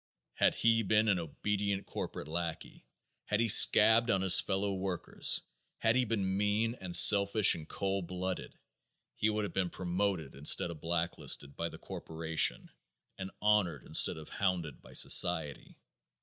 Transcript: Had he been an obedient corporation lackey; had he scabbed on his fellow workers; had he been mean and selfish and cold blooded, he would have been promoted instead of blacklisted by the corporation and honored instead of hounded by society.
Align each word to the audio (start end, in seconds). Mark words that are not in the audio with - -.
Had 0.33 0.55
he 0.55 0.81
been 0.81 1.07
an 1.09 1.19
obedient 1.19 1.85
corporation 1.85 2.33
lackey; 2.33 2.87
had 3.25 3.39
he 3.39 3.47
scabbed 3.47 4.09
on 4.09 4.21
his 4.21 4.41
fellow 4.41 4.73
workers; 4.73 5.41
had 5.77 5.95
he 5.95 6.05
been 6.05 6.37
mean 6.39 6.73
and 6.81 6.95
selfish 6.95 7.53
and 7.53 7.69
cold 7.69 8.07
blooded, 8.07 8.57
he 9.15 9.29
would 9.29 9.43
have 9.43 9.53
been 9.53 9.69
promoted 9.69 10.33
instead 10.33 10.71
of 10.71 10.81
blacklisted 10.81 11.55
by 11.55 11.69
the 11.69 11.77
corporation 11.77 12.71
and 13.19 13.29
honored 13.43 13.85
instead 13.85 14.17
of 14.17 14.27
hounded 14.29 14.81
by 14.81 14.93
society. 14.93 15.77